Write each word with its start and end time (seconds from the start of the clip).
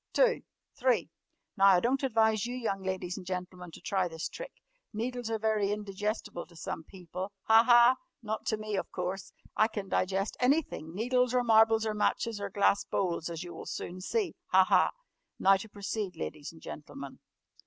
Two! 0.13 0.41
Three! 0.73 1.11
Now, 1.55 1.67
I 1.67 1.79
don't 1.79 2.01
advise 2.01 2.47
you 2.47 2.55
young 2.55 2.81
ladies 2.81 3.17
and 3.17 3.23
gentlemen 3.27 3.69
to 3.69 3.81
try 3.81 4.07
this 4.07 4.29
trick. 4.29 4.51
Needles 4.93 5.29
are 5.29 5.37
very 5.37 5.71
indigestible 5.71 6.47
to 6.47 6.55
some 6.55 6.83
people. 6.83 7.31
Ha! 7.43 7.63
Ha! 7.63 7.97
Not 8.23 8.43
to 8.47 8.57
me, 8.57 8.75
of 8.77 8.91
course! 8.91 9.31
I 9.55 9.67
can 9.67 9.89
digest 9.89 10.35
anything 10.39 10.95
needles, 10.95 11.35
or 11.35 11.43
marbles, 11.43 11.85
or 11.85 11.93
matches, 11.93 12.41
or 12.41 12.49
glass 12.49 12.83
bowls 12.83 13.29
as 13.29 13.43
you 13.43 13.53
will 13.53 13.67
soon 13.67 14.01
see. 14.01 14.33
Ha! 14.47 14.63
Ha! 14.63 14.89
Now 15.37 15.57
to 15.57 15.69
proceed, 15.69 16.15
ladies 16.15 16.51
and 16.51 16.63
gentlemen." 16.63 17.19